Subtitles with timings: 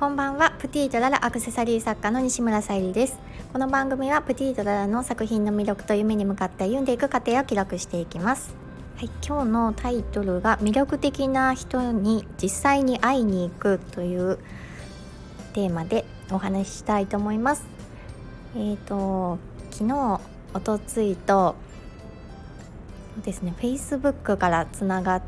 [0.00, 0.52] こんばんは。
[0.58, 3.18] プティートララアクセサリー作家の西村さゆりです。
[3.52, 8.54] この番組はプティートララの作品の魅力と夢に向かって歩んでいく過程を記録していきます。
[8.96, 14.38] はい、今日のタイトルが魅力的な人に実際に会いに行くという
[15.52, 17.66] テーマでお話ししたいと思います。
[18.56, 19.38] えっ、ー、と
[19.70, 20.20] 昨日
[20.54, 21.56] おとついと
[23.16, 25.22] そうですね Facebook からつながっ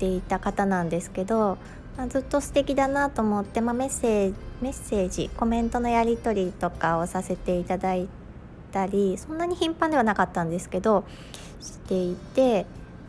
[0.00, 1.58] ていた方なんですけど
[1.96, 8.08] まあ、ずっと素敵だなと思って、まあ、メッセージメッセージコメントのやり取りとかをさせていただい
[8.72, 11.04] たりそんなに頻繁ではなかったんですけど
[11.60, 12.64] していて、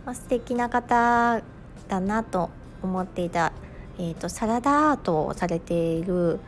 [0.06, 1.42] まあ、素敵な方
[1.88, 2.50] だなと
[2.84, 3.54] 思っていた、
[3.98, 6.40] えーと、サラダアートをされている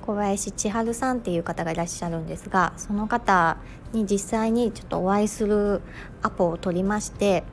[0.00, 3.58] 小林千春さんっていう方がいらっしゃるんですがその方
[3.92, 5.82] に実際にちょっとお会いする
[6.22, 7.44] アポを取りまして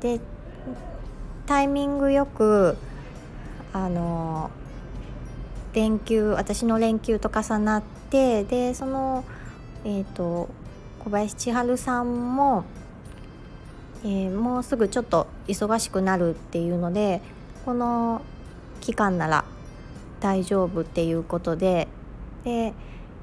[0.00, 0.20] で
[1.46, 2.76] タイミングよく
[3.76, 4.50] あの
[5.74, 9.22] 連休私の連休と重なってでその、
[9.84, 10.48] えーと、
[11.00, 12.64] 小林千春さんも、
[14.02, 17.20] えー、もうすぐちょっと忙しくなるっていうので
[17.66, 18.22] この
[18.80, 19.44] 期間なら
[20.20, 21.86] 大丈夫っていうことで
[22.44, 22.72] で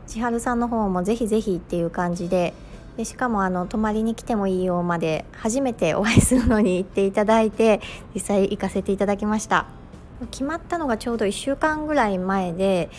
[0.05, 2.53] 千春さんの方もぜひぜひっていう感じで
[2.95, 7.81] でしかもあの泊まりに来てもいいよまで初めてお会いするのに行っていただいて
[8.13, 9.82] 実際行かせていただきました。
[10.31, 12.89] 決まったのがちょうど1週間ぐらい前で、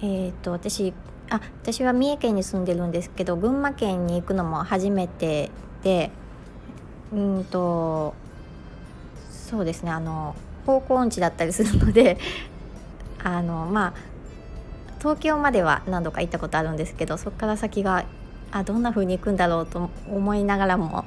[0.00, 0.92] えーと、私
[1.28, 5.50] あ私は三重県に住んでるんですけど群馬県に行くのも初めて
[5.82, 6.10] で
[7.12, 8.14] うんと
[9.30, 10.34] そうですねあの
[10.66, 12.18] 方向音痴だったりするので
[13.22, 13.92] あのまあ
[14.98, 18.04] 東京までは何度か行ったことあるんですけどそこから先が
[18.52, 21.04] あどんな風に行くんだろうと思いながらも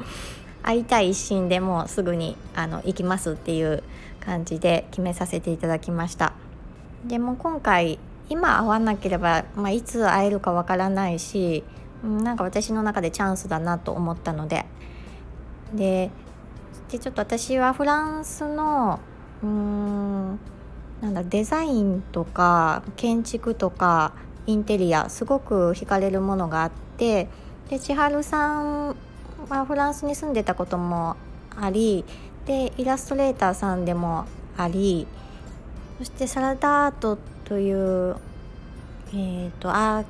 [0.62, 3.82] 会いたい一心でもうすぐにあの行きますっていう
[4.26, 6.34] 感じで決めさせていただきました。
[7.06, 11.62] でも今回今会わなければ、まあ、いつ会えるかわからないし
[12.02, 14.66] なんか私の中でチャンスだなと思ったので。
[15.74, 16.10] で
[16.90, 19.00] でちょっと私はフランスの
[19.42, 20.38] うーん
[21.00, 24.12] なんだデザインとか建築とか
[24.46, 27.28] インテリアすごく惹かれるものがあって
[27.68, 28.96] で千春さん
[29.48, 31.16] はフランスに住んでたことも
[31.60, 32.04] あり
[32.46, 35.06] でイラストレーターさんでもあり
[35.98, 38.16] そしてサラダアートという、
[39.10, 40.04] えーと、ア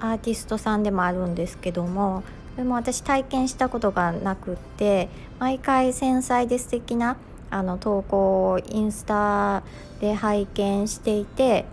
[0.00, 2.22] ーティストさんでもあるんですけども
[2.54, 7.16] それも私体験したことがなくって毎回繊細で素敵な
[7.50, 9.62] あの投稿をインスタ
[10.00, 11.64] で拝見していて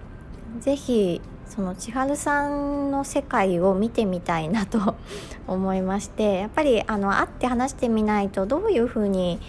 [0.60, 1.22] 是非
[1.54, 4.96] その千春さんの世界を見てみたいなと
[5.48, 9.40] 思いましてやっぱりあの会って話してみないとどういうふうに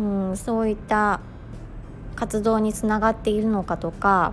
[0.00, 1.20] うん、そういった
[2.16, 4.32] 活動につながっているのかとか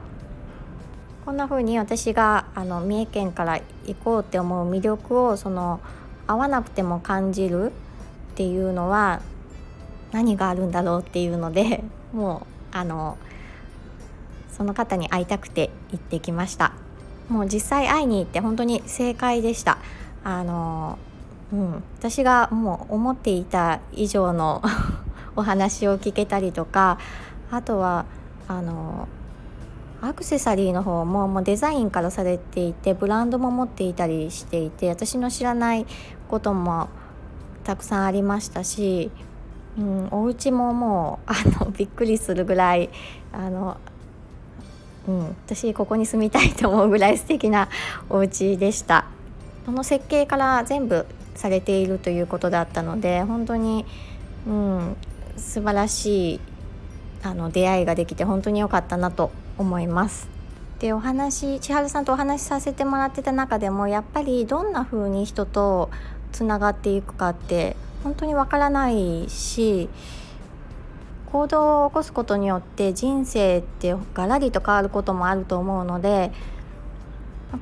[1.26, 5.80] こんな風に私があの三重県から行こうって思う魅力をその
[6.28, 7.72] 会わなくても感じるっ
[8.36, 9.22] ていうのは
[10.12, 11.84] 何があるんだろうっていうので
[12.14, 13.18] もうあの
[14.52, 16.74] その方に会いたくて行ってきました。
[17.30, 19.78] もう実際会いに行って本当に正解でした。
[20.24, 20.98] あの
[21.54, 21.84] うん。
[21.98, 24.62] 私がもう思っていた以上の
[25.36, 26.98] お話を聞けたりとか
[27.52, 28.06] あとは
[28.48, 29.08] あの
[30.02, 35.86] アクセサリーの方ももうデザインからされていてブランドも持っていたりしていて私の知らない
[36.30, 36.90] ことも
[37.64, 39.12] たくさんありましたし、
[39.78, 42.90] うん、お家ももうあのびっくりするぐらい
[43.34, 43.78] あの、
[45.08, 47.70] うん、私ここに住みたいと思うぐらい素敵な
[48.10, 49.06] お家でした。
[49.66, 51.06] その設計から全部
[51.36, 53.86] されているということだったので本当に、
[54.48, 54.98] うん、
[55.38, 56.40] 素晴らしい
[57.24, 60.28] あの出会いができて本当に良かったなと思います。
[60.80, 65.90] でお話千春さんとお話しさせてもらってた中でもやっぱりどんな風に人と
[66.32, 69.90] つながっていくかって本当にわからないし
[71.32, 76.32] 行動を起こすことによって人生ってガラリと変わることもあると思うので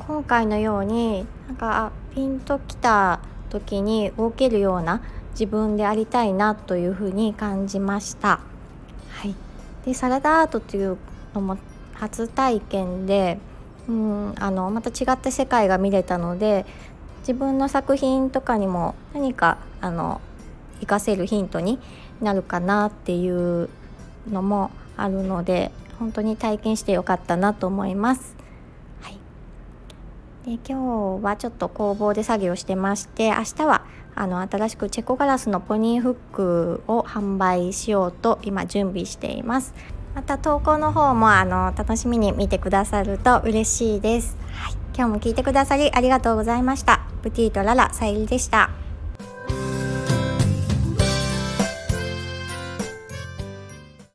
[0.07, 3.19] 今回のようになんかピンときた
[3.49, 8.39] 時に動けるような自分でありたいなというふうに感じました。
[9.09, 9.35] はい、
[9.85, 10.97] でサラダアートという
[11.33, 11.57] のも
[11.93, 13.39] 初体験で
[13.87, 16.65] うんあのまた違った世界が見れたので
[17.19, 20.21] 自分の作品とかにも何かあの
[20.75, 21.79] 活かせるヒントに
[22.21, 23.69] なるかなっていう
[24.29, 28.35] のもあるので本当に体験してよかったなと思います。
[29.01, 29.19] はい、
[30.45, 33.81] で今日はちょっと工房で作業してまして明日は
[34.15, 39.73] あの新しくチェコガラスのポニーフックを販売しようと今準備しています。
[40.15, 47.01] また投稿の方もあの楽しみに見てくださると嬉しいです、はい、今日も聞いてくださりありがとうございました。
[47.21, 48.86] プティとララさゆりでした。